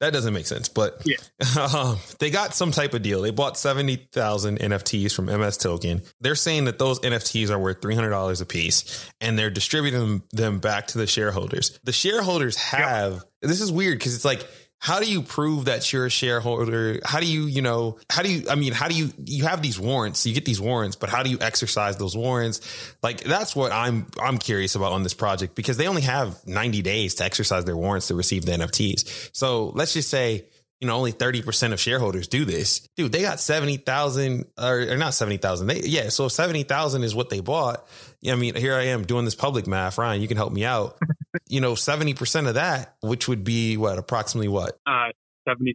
[0.00, 1.16] that doesn't make sense, but yeah.
[1.56, 3.20] uh, they got some type of deal.
[3.20, 6.02] They bought 70,000 NFTs from MS Token.
[6.20, 10.88] They're saying that those NFTs are worth $300 a piece and they're distributing them back
[10.88, 11.78] to the shareholders.
[11.84, 13.22] The shareholders have, yep.
[13.42, 14.46] this is weird because it's like,
[14.80, 17.00] how do you prove that you're a shareholder?
[17.04, 19.60] How do you, you know, how do you, I mean, how do you, you have
[19.60, 22.62] these warrants, you get these warrants, but how do you exercise those warrants?
[23.02, 26.80] Like that's what I'm, I'm curious about on this project because they only have 90
[26.80, 29.30] days to exercise their warrants to receive the NFTs.
[29.36, 30.46] So let's just say,
[30.80, 32.88] you know, only 30% of shareholders do this.
[32.96, 35.66] Dude, they got 70,000 or, or, not 70,000.
[35.66, 36.08] They, yeah.
[36.08, 37.86] So 70,000 is what they bought.
[38.26, 39.98] I mean, here I am doing this public math.
[39.98, 40.98] Ryan, you can help me out.
[41.48, 44.78] you know, 70% of that, which would be what, approximately what?
[44.86, 45.10] Uh,
[45.46, 45.74] 70%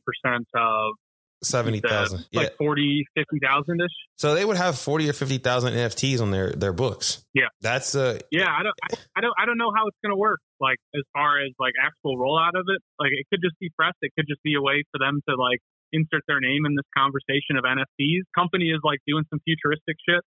[0.56, 0.94] of
[1.44, 2.26] 70,000.
[2.34, 2.50] Like yeah.
[2.58, 3.88] 40, 50,000 ish.
[4.18, 7.24] So they would have 40 or 50,000 NFTs on their, their books.
[7.36, 7.46] Yeah.
[7.62, 10.18] That's uh Yeah, I don't I, I don't I don't know how it's going to
[10.18, 12.82] work like as far as like actual rollout of it.
[13.00, 15.36] Like it could just be press, it could just be a way for them to
[15.36, 15.60] like
[15.94, 18.28] insert their name in this conversation of NFTs.
[18.36, 20.24] Company is like doing some futuristic shit.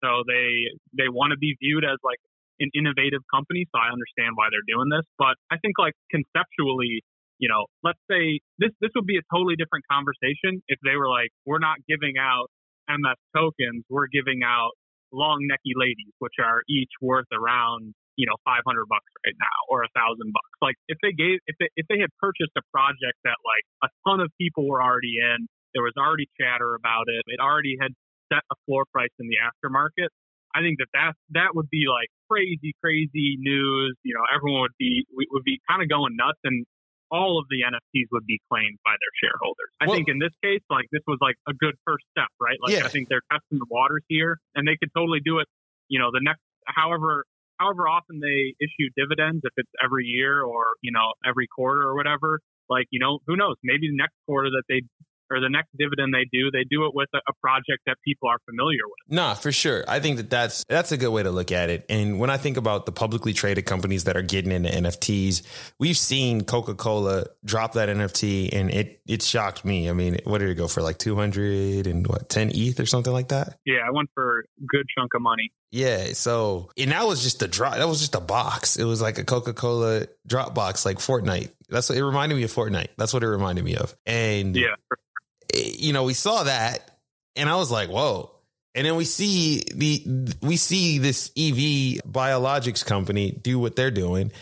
[0.00, 2.20] So they they want to be viewed as like
[2.60, 5.04] an innovative company, so I understand why they're doing this.
[5.16, 7.04] But I think like conceptually,
[7.40, 11.08] you know, let's say this this would be a totally different conversation if they were
[11.08, 12.48] like, we're not giving out
[12.88, 14.72] MS tokens, we're giving out
[15.12, 19.80] Long Neckie Ladies, which are each worth around you know 500 bucks right now or
[19.80, 20.56] a thousand bucks.
[20.60, 23.88] Like if they gave if they if they had purchased a project that like a
[24.04, 27.96] ton of people were already in, there was already chatter about it, it already had
[28.28, 30.12] set a floor price in the aftermarket.
[30.52, 33.96] I think that that that would be like crazy, crazy news.
[34.04, 36.66] You know, everyone would be would be kind of going nuts, and
[37.10, 39.70] all of the NFTs would be claimed by their shareholders.
[39.80, 42.58] I well, think in this case, like this was like a good first step, right?
[42.62, 42.86] Like yeah.
[42.86, 45.46] I think they're testing the waters here, and they could totally do it.
[45.88, 47.24] You know, the next, however,
[47.60, 51.94] however often they issue dividends, if it's every year or you know every quarter or
[51.94, 52.40] whatever.
[52.68, 53.56] Like you know, who knows?
[53.62, 54.82] Maybe the next quarter that they
[55.30, 58.36] or the next dividend they do, they do it with a, project that people are
[58.44, 59.16] familiar with.
[59.16, 59.82] Nah, for sure.
[59.88, 61.86] I think that that's that's a good way to look at it.
[61.88, 65.42] And when I think about the publicly traded companies that are getting into NFTs,
[65.78, 69.88] we've seen Coca Cola drop that NFT, and it it shocked me.
[69.88, 70.82] I mean, what did it go for?
[70.82, 73.56] Like two hundred and what ten ETH or something like that?
[73.64, 75.50] Yeah, I went for a good chunk of money.
[75.72, 77.76] Yeah, so and that was just a drop.
[77.76, 78.76] That was just a box.
[78.76, 81.50] It was like a Coca Cola drop box, like Fortnite.
[81.68, 82.52] That's what it reminded me of.
[82.52, 82.88] Fortnite.
[82.96, 83.94] That's what it reminded me of.
[84.04, 84.74] And yeah,
[85.54, 86.90] eh, you know, we saw that
[87.36, 88.32] and I was like, whoa.
[88.74, 94.32] And then we see the we see this EV biologics company do what they're doing.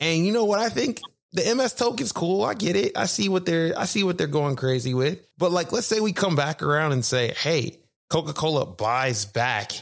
[0.00, 1.00] And you know what I think?
[1.32, 2.44] The MS token's cool.
[2.44, 2.96] I get it.
[2.96, 5.26] I see what they're I see what they're going crazy with.
[5.36, 9.72] But like let's say we come back around and say, hey, Coca-Cola buys back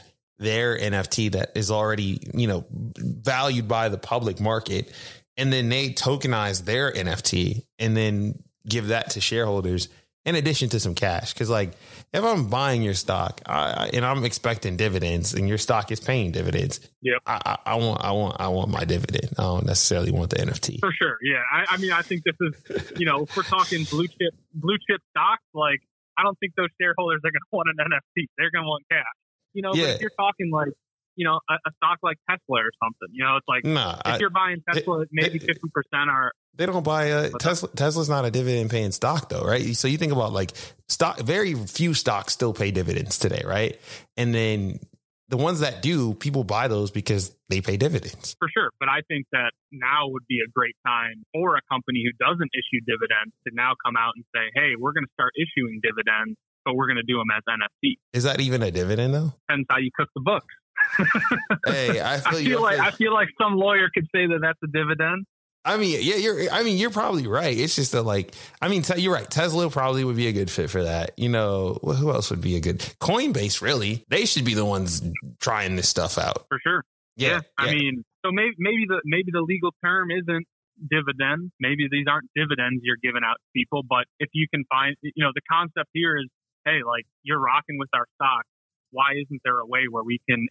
[0.43, 4.93] their NFT that is already, you know, valued by the public market.
[5.37, 9.89] And then they tokenize their NFT and then give that to shareholders
[10.25, 11.33] in addition to some cash.
[11.35, 11.73] Cause like
[12.13, 16.31] if I'm buying your stock I, and I'm expecting dividends and your stock is paying
[16.31, 19.33] dividends, yeah, I, I, I, want, I want, I want my dividend.
[19.39, 21.17] I don't necessarily want the NFT for sure.
[21.23, 21.43] Yeah.
[21.51, 24.77] I, I mean, I think this is, you know, if we're talking blue chip, blue
[24.89, 25.81] chip stocks, like
[26.19, 28.29] I don't think those shareholders are going to want an NFT.
[28.39, 29.05] They're going to want cash.
[29.53, 29.89] You know, yeah.
[29.89, 30.73] if you're talking like
[31.17, 33.09] you know, a, a, stock like Tesla or something.
[33.13, 36.33] You know, it's like nah, if I, you're buying Tesla, it, maybe fifty percent are.
[36.55, 37.69] They don't buy a Tesla.
[37.71, 39.77] Tesla's not a dividend paying stock though, right?
[39.77, 40.53] So you think about like
[40.89, 41.19] stock.
[41.21, 43.79] Very few stocks still pay dividends today, right?
[44.17, 44.81] And then
[45.29, 48.37] the ones that do, people buy those because they pay dividends.
[48.39, 48.69] For sure.
[48.79, 52.51] But I think that now would be a great time for a company who doesn't
[52.53, 56.37] issue dividends to now come out and say, hey, we're going to start issuing dividends,
[56.65, 57.97] but we're going to do them as NFT.
[58.13, 59.35] Is that even a dividend though?
[59.49, 60.55] Depends how you cook the books
[61.67, 64.59] hey, I feel, I feel like I feel like some lawyer could say that that's
[64.63, 65.27] a dividend.
[65.65, 66.51] I mean, yeah, you're.
[66.51, 67.57] I mean, you're probably right.
[67.57, 69.31] It's just that, like, I mean, you're right.
[69.31, 71.13] Tesla probably would be a good fit for that.
[71.17, 73.63] You know, who else would be a good Coinbase?
[73.63, 75.03] Really, they should be the ones
[75.41, 76.83] trying this stuff out for sure.
[77.17, 77.41] Yeah, yeah.
[77.59, 77.75] I yeah.
[77.75, 80.47] mean, so maybe maybe the maybe the legal term isn't
[80.91, 81.53] dividend.
[81.61, 83.83] Maybe these aren't dividends you're giving out to people.
[83.89, 86.27] But if you can find, you know, the concept here is,
[86.65, 88.45] hey, like you're rocking with our stock
[88.93, 90.47] why isn't there a way where we can,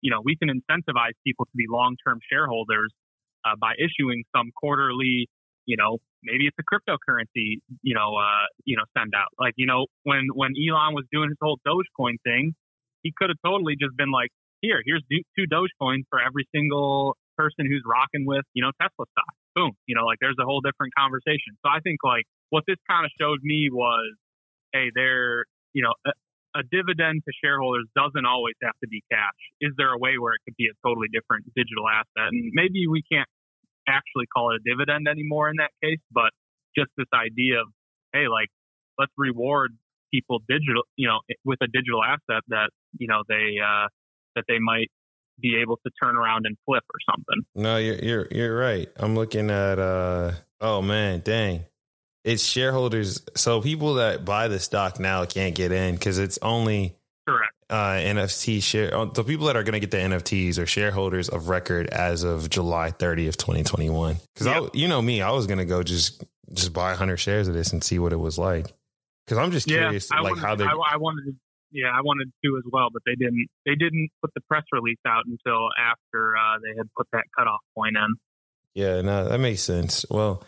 [0.00, 2.92] you know, we can incentivize people to be long-term shareholders
[3.44, 5.28] uh, by issuing some quarterly,
[5.64, 9.32] you know, maybe it's a cryptocurrency, you know, uh, you know, send out.
[9.40, 12.54] Like, you know, when when Elon was doing his whole Dogecoin thing,
[13.02, 17.66] he could have totally just been like, here, here's two Dogecoins for every single person
[17.66, 19.34] who's rocking with, you know, Tesla stock.
[19.54, 21.56] Boom, you know, like there's a whole different conversation.
[21.64, 24.14] So I think like what this kind of showed me was,
[24.72, 25.44] hey, they're,
[25.76, 25.92] you know,
[26.56, 29.36] a dividend to shareholders doesn't always have to be cash.
[29.60, 32.32] Is there a way where it could be a totally different digital asset?
[32.32, 33.28] And maybe we can't
[33.86, 36.32] actually call it a dividend anymore in that case, but
[36.72, 37.68] just this idea of,
[38.14, 38.48] hey, like,
[38.98, 39.76] let's reward
[40.08, 43.92] people digital, you know, with a digital asset that, you know, they, uh,
[44.34, 44.88] that they might
[45.38, 47.44] be able to turn around and flip or something.
[47.54, 48.88] No, you're, you're, you're right.
[48.96, 51.66] I'm looking at, uh, oh man, dang
[52.26, 53.22] it's shareholders.
[53.36, 57.92] So people that buy the stock now can't get in because it's only correct uh,
[57.92, 58.94] NFT share.
[58.94, 62.24] Uh, the people that are going to get the NFTs are shareholders of record as
[62.24, 64.16] of July 30th, 2021.
[64.34, 64.70] Because yep.
[64.74, 67.72] you know me, I was going to go just just buy 100 shares of this
[67.72, 68.66] and see what it was like.
[69.24, 70.64] Because I'm just curious, yeah, like wanted, how they.
[70.64, 71.34] I, I wanted to
[71.72, 73.46] yeah, I wanted to as well, but they didn't.
[73.64, 77.60] They didn't put the press release out until after uh, they had put that cutoff
[77.74, 78.14] point in.
[78.74, 80.04] Yeah, no, that makes sense.
[80.10, 80.44] Well,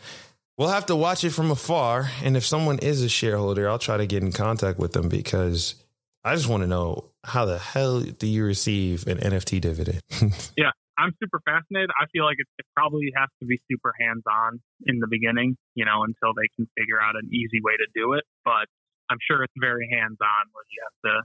[0.59, 2.11] We'll have to watch it from afar.
[2.25, 5.77] And if someone is a shareholder, I'll try to get in contact with them because
[6.25, 10.03] I just want to know how the hell do you receive an NFT dividend?
[10.59, 11.90] yeah, I'm super fascinated.
[11.94, 15.57] I feel like it, it probably has to be super hands on in the beginning,
[15.77, 18.25] you know, until they can figure out an easy way to do it.
[18.44, 18.66] But
[19.09, 21.23] I'm sure it's very hands on where you have to,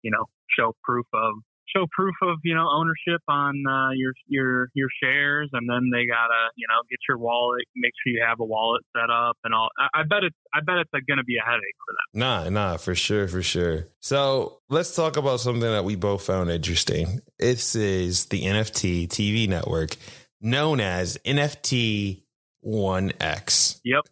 [0.00, 1.34] you know, show proof of
[1.74, 6.06] show proof of you know ownership on uh, your your your shares, and then they
[6.06, 9.54] gotta you know get your wallet, make sure you have a wallet set up, and
[9.54, 9.68] all.
[9.78, 12.20] I, I bet it's I bet it's going to be a headache for them.
[12.20, 13.88] Nah, nah, for sure, for sure.
[14.00, 17.20] So let's talk about something that we both found interesting.
[17.38, 19.96] This is the NFT TV network
[20.40, 22.22] known as NFT
[22.60, 23.80] One X.
[23.84, 24.06] Yep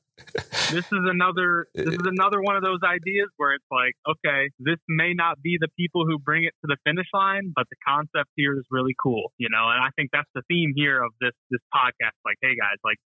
[0.70, 4.78] this is another this is another one of those ideas where it's like, okay, this
[4.88, 8.30] may not be the people who bring it to the finish line, but the concept
[8.36, 9.68] here is really cool, you know.
[9.68, 12.16] And I think that's the theme here of this this podcast.
[12.24, 12.98] Like, hey guys, like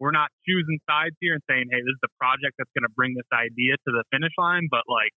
[0.00, 2.94] we're not choosing sides here and saying, hey, this is the project that's going to
[2.96, 5.12] bring this idea to the finish line, but like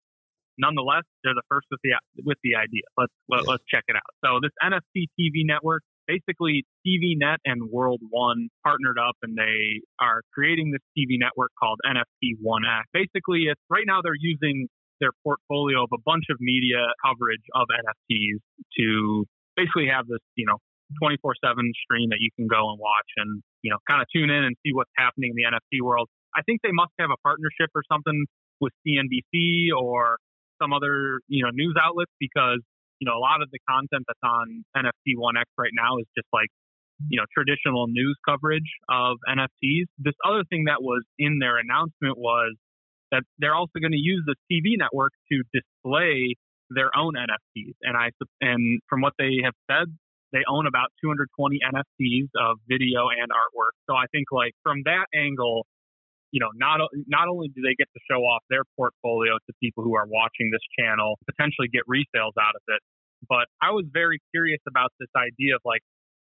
[0.58, 2.86] nonetheless, they're the first with the with the idea.
[2.98, 4.12] Let's let, us let us check it out.
[4.26, 10.22] So this NFT TV network basically TVNet and World One partnered up and they are
[10.34, 12.84] creating this TV network called NFT 1X.
[12.92, 14.68] Basically, it's right now they're using
[15.00, 18.40] their portfolio of a bunch of media coverage of NFTs
[18.78, 20.58] to basically have this, you know,
[21.02, 24.30] 24 7 stream that you can go and watch and, you know, kind of tune
[24.30, 26.10] in and see what's happening in the NFT world.
[26.36, 28.26] I think they must have a partnership or something
[28.60, 30.18] with CNBC or
[30.62, 32.62] some other, you know, news outlets because,
[33.02, 36.30] you know, a lot of the content that's on NFT 1X right now is just
[36.32, 36.54] like,
[37.10, 39.90] you know, traditional news coverage of NFTs.
[39.98, 42.54] This other thing that was in their announcement was
[43.10, 46.38] that they're also going to use the TV network to display
[46.70, 47.74] their own NFTs.
[47.82, 49.90] And I and from what they have said,
[50.32, 53.76] they own about 220 NFTs of video and artwork.
[53.90, 55.66] So I think like from that angle,
[56.32, 59.84] you know, not not only do they get to show off their portfolio to people
[59.84, 62.82] who are watching this channel, potentially get resales out of it,
[63.28, 65.82] but I was very curious about this idea of like,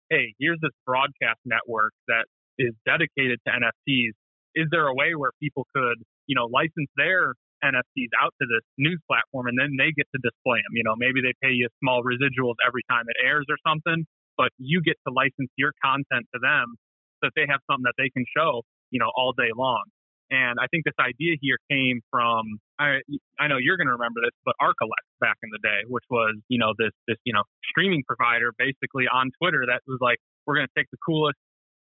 [0.10, 2.26] hey, here's this broadcast network that
[2.58, 4.18] is dedicated to NFTs.
[4.54, 7.34] Is there a way where people could, you know, license their
[7.64, 10.74] NFTs out to this news platform and then they get to display them.
[10.74, 14.06] You know, maybe they pay you small residuals every time it airs or something,
[14.38, 16.76] but you get to license your content to them
[17.22, 19.84] so that they have something that they can show, you know, all day long.
[20.32, 23.04] And I think this idea here came from I
[23.40, 26.36] I know you're going to remember this, but Arcalex back in the day, which was
[26.48, 30.56] you know this this you know streaming provider basically on Twitter that was like we're
[30.56, 31.40] going to take the coolest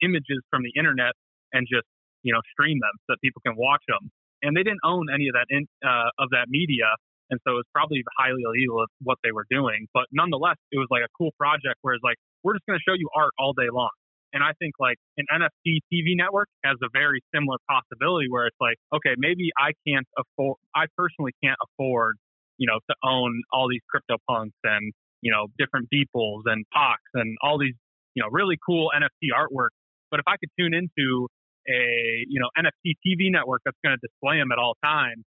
[0.04, 1.14] images from the internet
[1.54, 1.88] and just
[2.22, 4.12] you know stream them so that people can watch them
[4.46, 6.86] and they didn't own any of that in, uh, of that media,
[7.30, 9.88] and so it was probably highly illegal what they were doing.
[9.94, 12.86] But nonetheless, it was like a cool project where it's like we're just going to
[12.86, 13.90] show you art all day long.
[14.36, 18.60] And I think like an NFT TV network has a very similar possibility where it's
[18.60, 22.18] like, okay, maybe I can't afford, I personally can't afford,
[22.58, 27.10] you know, to own all these crypto punks and, you know, different Beeples and Paks
[27.16, 27.80] and all these,
[28.14, 29.72] you know, really cool NFT artwork.
[30.12, 31.28] But if I could tune into
[31.68, 35.24] a you know NFT TV network that's going to display them at all times,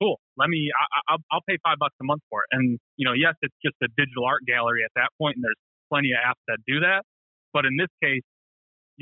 [0.00, 0.20] cool.
[0.36, 0.70] Let me
[1.08, 2.56] I, will I'll pay five bucks a month for it.
[2.56, 5.58] And you know, yes, it's just a digital art gallery at that point, and there's
[5.90, 7.02] plenty of apps that do that.
[7.52, 8.24] But in this case,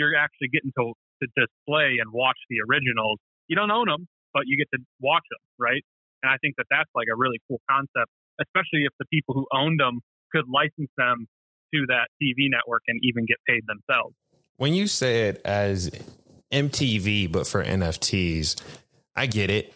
[0.01, 3.21] you're actually getting to to display and watch the originals.
[3.49, 5.85] You don't own them, but you get to watch them, right?
[6.25, 8.09] And I think that that's like a really cool concept,
[8.41, 10.01] especially if the people who owned them
[10.33, 11.29] could license them
[11.75, 14.17] to that TV network and even get paid themselves.
[14.57, 15.91] When you say it as
[16.51, 18.61] MTV, but for NFTs.
[19.17, 19.73] I get it.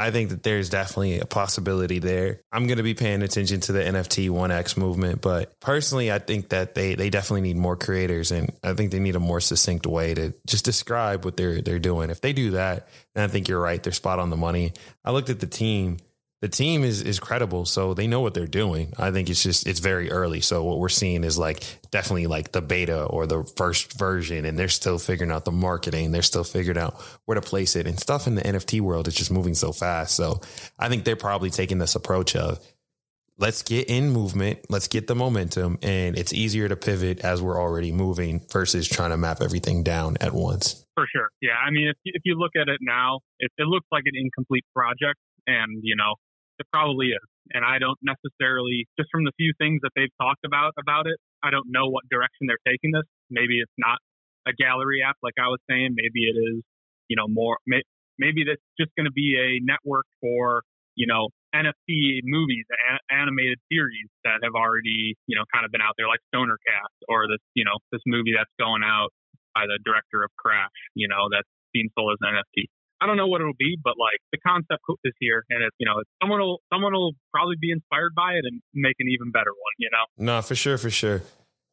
[0.00, 2.40] I think that there's definitely a possibility there.
[2.50, 6.48] I'm going to be paying attention to the NFT 1X movement, but personally, I think
[6.48, 9.86] that they they definitely need more creators, and I think they need a more succinct
[9.86, 12.08] way to just describe what they're they're doing.
[12.08, 13.82] If they do that, then I think you're right.
[13.82, 14.72] They're spot on the money.
[15.04, 15.98] I looked at the team
[16.40, 18.94] the team is is credible, so they know what they're doing.
[18.98, 20.40] I think it's just it's very early.
[20.40, 24.58] So what we're seeing is like definitely like the beta or the first version, and
[24.58, 26.12] they're still figuring out the marketing.
[26.12, 29.14] They're still figuring out where to place it and stuff in the NFT world is
[29.14, 30.16] just moving so fast.
[30.16, 30.40] So
[30.78, 32.58] I think they're probably taking this approach of
[33.36, 37.60] let's get in movement, let's get the momentum, and it's easier to pivot as we're
[37.60, 40.86] already moving versus trying to map everything down at once.
[40.94, 41.56] For sure, yeah.
[41.62, 44.64] I mean, if if you look at it now, it, it looks like an incomplete
[44.74, 46.14] project, and you know
[46.60, 47.26] it probably is.
[47.50, 51.18] And I don't necessarily, just from the few things that they've talked about about it,
[51.42, 53.08] I don't know what direction they're taking this.
[53.30, 53.98] Maybe it's not
[54.46, 55.96] a gallery app, like I was saying.
[55.96, 56.62] Maybe it is,
[57.08, 57.58] you know, more.
[57.66, 57.82] May,
[58.18, 60.62] maybe that's just going to be a network for,
[60.94, 65.82] you know, NFT movies, a- animated series that have already, you know, kind of been
[65.82, 69.10] out there, like Stoner Cats or this, you know, this movie that's going out
[69.56, 72.70] by the director of Crash, you know, that's being sold as an NFT.
[73.00, 75.86] I don't know what it'll be, but like the concept is here, and it's you
[75.86, 79.50] know someone will someone will probably be inspired by it and make an even better
[79.50, 79.74] one.
[79.78, 80.34] You know?
[80.34, 81.22] No, for sure, for sure.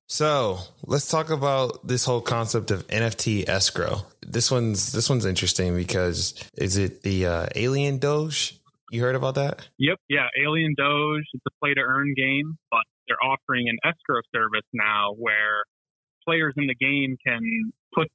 [0.10, 4.06] So let's talk about this whole concept of NFT escrow.
[4.26, 8.58] This one's this one's interesting because is it the uh, Alien Doge?
[8.90, 9.68] You heard about that?
[9.80, 11.26] Yep, yeah, Alien Doge.
[11.34, 15.64] It's a play to earn game, but they're offering an escrow service now where
[16.26, 18.08] players in the game can put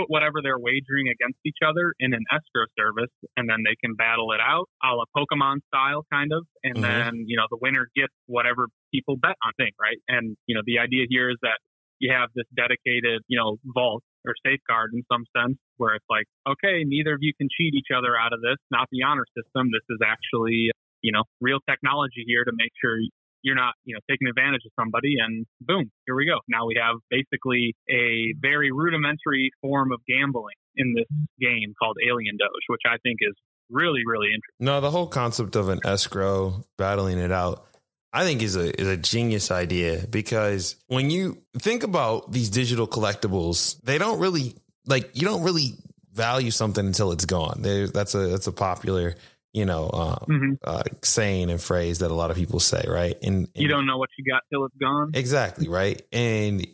[0.00, 3.94] put whatever they're wagering against each other in an escrow service, and then they can
[3.94, 6.46] battle it out, a la Pokemon style, kind of.
[6.64, 6.82] And mm-hmm.
[6.82, 10.00] then you know the winner gets whatever people bet on thing, right?
[10.08, 11.60] And you know the idea here is that
[12.00, 16.24] you have this dedicated, you know, vault or safeguard in some sense, where it's like,
[16.48, 18.56] okay, neither of you can cheat each other out of this.
[18.72, 19.68] Not the honor system.
[19.68, 20.72] This is actually,
[21.04, 22.96] you know, real technology here to make sure
[23.42, 26.38] you're not, you know, taking advantage of somebody and boom, here we go.
[26.48, 31.06] Now we have basically a very rudimentary form of gambling in this
[31.40, 33.34] game called Alien Doge, which I think is
[33.70, 34.60] really, really interesting.
[34.60, 37.66] No, the whole concept of an escrow battling it out.
[38.12, 42.88] I think is a is a genius idea because when you think about these digital
[42.88, 45.74] collectibles, they don't really like you don't really
[46.12, 47.62] value something until it's gone.
[47.62, 49.14] There, that's a that's a popular
[49.52, 50.52] you know um, mm-hmm.
[50.64, 53.16] uh, saying and phrase that a lot of people say, right?
[53.22, 55.12] And, and you don't know what you got till it's gone.
[55.14, 56.66] Exactly right, and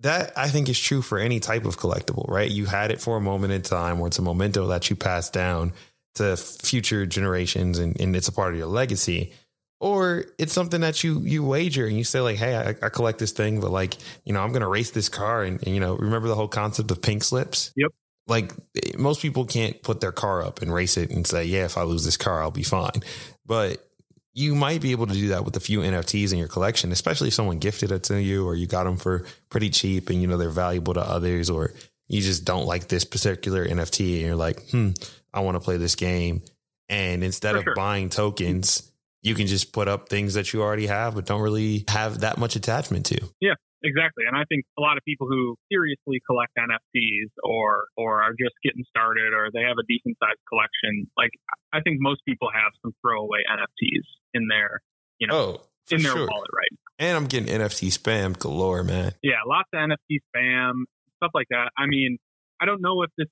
[0.00, 2.50] that I think is true for any type of collectible, right?
[2.50, 5.30] You had it for a moment in time, or it's a memento that you pass
[5.30, 5.72] down
[6.14, 9.32] to future generations, and, and it's a part of your legacy
[9.80, 13.18] or it's something that you you wager and you say like hey I, I collect
[13.18, 15.94] this thing but like you know i'm gonna race this car and, and, you know
[15.96, 17.90] remember the whole concept of pink slips yep
[18.30, 18.52] like
[18.96, 21.82] most people can't put their car up and race it and say yeah if i
[21.82, 23.02] lose this car i'll be fine
[23.44, 23.86] but
[24.32, 27.28] you might be able to do that with a few nfts in your collection especially
[27.28, 30.26] if someone gifted it to you or you got them for pretty cheap and you
[30.26, 31.72] know they're valuable to others or
[32.08, 34.90] you just don't like this particular nft and you're like hmm
[35.34, 36.42] i want to play this game
[36.88, 37.74] and instead for of sure.
[37.74, 38.90] buying tokens
[39.22, 42.38] you can just put up things that you already have, but don't really have that
[42.38, 43.20] much attachment to.
[43.40, 44.24] Yeah, exactly.
[44.26, 48.54] And I think a lot of people who seriously collect NFTs or or are just
[48.64, 51.30] getting started or they have a decent sized collection, like
[51.72, 54.80] I think most people have some throwaway NFTs in their,
[55.18, 55.50] you know, oh,
[55.90, 56.26] in their sure.
[56.26, 57.06] wallet right now.
[57.06, 59.12] And I'm getting NFT spam galore, man.
[59.22, 60.84] Yeah, lots of NFT spam,
[61.16, 61.70] stuff like that.
[61.78, 62.18] I mean,
[62.60, 63.28] I don't know if this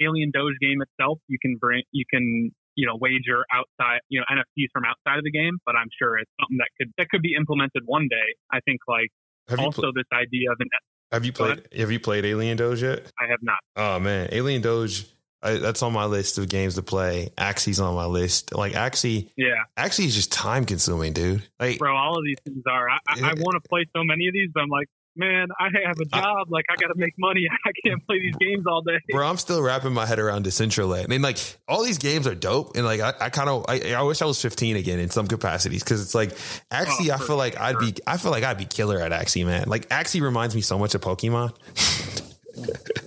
[0.00, 4.26] Alien Doge game itself you can bring you can you know wager outside you know
[4.30, 7.22] NFTs from outside of the game, but I'm sure it's something that could that could
[7.22, 8.38] be implemented one day.
[8.52, 9.10] I think like
[9.48, 10.68] have also pl- this idea of an
[11.12, 13.10] have you played have you played Alien Doge yet?
[13.18, 13.58] I have not.
[13.76, 15.06] Oh man, Alien Doge.
[15.40, 17.30] I, that's on my list of games to play.
[17.38, 18.54] Axie's on my list.
[18.54, 21.44] Like Axie, yeah, Axie is just time consuming, dude.
[21.60, 22.90] Like, bro, all of these things are.
[22.90, 24.88] I, I, I want to play so many of these, but I'm like,
[25.18, 26.46] man, I have a job.
[26.48, 27.46] I, like, I got to make money.
[27.66, 28.98] I can't play these games all day.
[29.10, 31.04] Bro, I'm still wrapping my head around Decentraland.
[31.04, 32.76] I mean, like, all these games are dope.
[32.76, 35.26] And, like, I, I kind of, I, I, wish I was 15 again in some
[35.26, 36.30] capacities because it's like,
[36.70, 37.62] Axie, oh, I feel like sure.
[37.62, 39.68] I'd be, I feel like I'd be killer at Axie, man.
[39.68, 41.52] Like, Axie reminds me so much of Pokemon.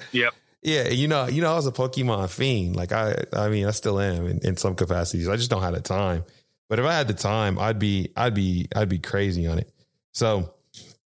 [0.11, 0.33] yep.
[0.63, 2.75] Yeah, you know, you know, I was a Pokemon fiend.
[2.75, 5.27] Like I, I mean, I still am in, in some capacities.
[5.27, 6.23] I just don't have the time.
[6.69, 9.71] But if I had the time, I'd be, I'd be, I'd be crazy on it.
[10.13, 10.53] So,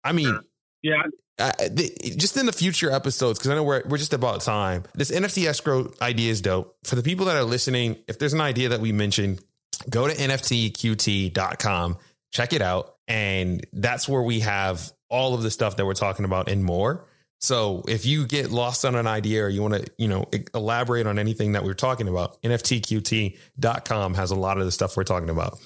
[0.04, 0.40] I mean,
[0.84, 1.04] yeah,
[1.40, 4.84] uh, the, just in the future episodes, because I know we're, we're just about time.
[4.94, 6.76] This NFT escrow idea is dope.
[6.84, 9.44] For the people that are listening, if there's an idea that we mentioned,
[9.90, 11.98] go to NFTQT.com,
[12.32, 12.96] check it out.
[13.08, 17.08] And that's where we have all of the stuff that we're talking about and more.
[17.40, 21.08] So if you get lost on an idea or you want to, you know, elaborate
[21.08, 25.30] on anything that we're talking about, NFTQT.com has a lot of the stuff we're talking
[25.30, 25.60] about.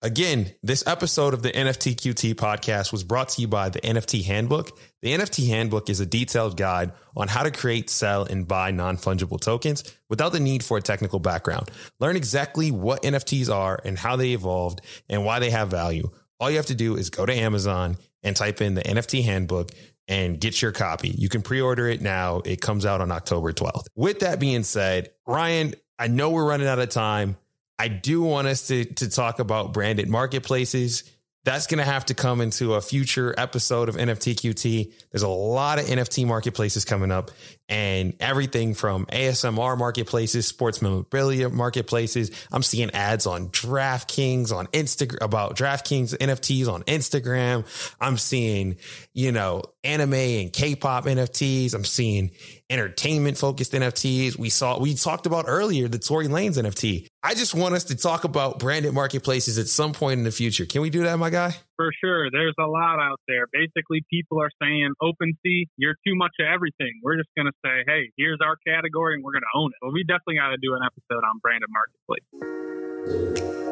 [0.00, 4.78] Again, this episode of the NFTQT podcast was brought to you by the NFT Handbook.
[5.02, 8.96] The NFT Handbook is a detailed guide on how to create, sell, and buy non
[8.96, 11.72] fungible tokens without the need for a technical background.
[11.98, 16.08] Learn exactly what NFTs are and how they evolved and why they have value.
[16.38, 19.70] All you have to do is go to Amazon and type in the NFT Handbook
[20.06, 21.08] and get your copy.
[21.08, 22.36] You can pre order it now.
[22.44, 23.86] It comes out on October 12th.
[23.96, 27.36] With that being said, Ryan, I know we're running out of time.
[27.78, 31.04] I do want us to to talk about branded marketplaces.
[31.44, 34.92] That's going to have to come into a future episode of NFTQT.
[35.10, 37.30] There's a lot of NFT marketplaces coming up
[37.68, 42.30] and everything from ASMR marketplaces, sports memorabilia marketplaces.
[42.50, 47.66] I'm seeing ads on DraftKings on Instagram about DraftKings NFTs on Instagram.
[48.00, 48.76] I'm seeing,
[49.12, 51.74] you know, anime and K-pop NFTs.
[51.74, 52.30] I'm seeing
[52.70, 54.38] entertainment focused NFTs.
[54.38, 57.06] We saw, we talked about earlier the Tory Lanez NFT.
[57.22, 60.64] I just want us to talk about branded marketplaces at some point in the future.
[60.64, 61.54] Can we do that, my guy?
[61.78, 62.26] For sure.
[62.34, 63.46] There's a lot out there.
[63.52, 66.90] Basically, people are saying, OpenSea, you're too much of everything.
[67.04, 69.78] We're just going to say, hey, here's our category and we're going to own it.
[69.80, 73.67] Well, we definitely got to do an episode on branded marketplace.